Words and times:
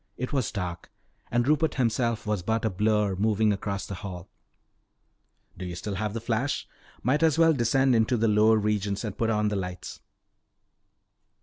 It 0.17 0.33
was 0.33 0.51
dark 0.51 0.89
and 1.29 1.47
Rupert 1.47 1.75
himself 1.75 2.25
was 2.25 2.41
but 2.41 2.65
a 2.65 2.71
blur 2.71 3.15
moving 3.17 3.53
across 3.53 3.85
the 3.85 3.93
hall. 3.93 4.31
"Do 5.55 5.63
you 5.63 5.75
still 5.75 5.93
have 5.93 6.15
the 6.15 6.19
flash? 6.19 6.67
Might 7.03 7.21
as 7.21 7.37
well 7.37 7.53
descend 7.53 7.93
into 7.95 8.17
the 8.17 8.27
lower 8.27 8.57
regions 8.57 9.03
and 9.03 9.15
put 9.15 9.29
on 9.29 9.49
the 9.49 9.55
lights." 9.55 9.99